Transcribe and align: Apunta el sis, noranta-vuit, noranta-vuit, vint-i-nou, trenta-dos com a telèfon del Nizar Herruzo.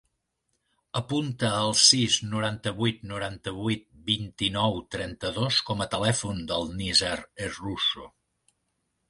Apunta 0.99 1.51
el 1.57 1.75
sis, 1.87 2.15
noranta-vuit, 2.31 3.03
noranta-vuit, 3.11 3.85
vint-i-nou, 4.09 4.81
trenta-dos 4.97 5.61
com 5.69 5.85
a 5.87 5.89
telèfon 5.93 6.43
del 6.55 6.67
Nizar 6.81 7.15
Herruzo. 7.23 8.11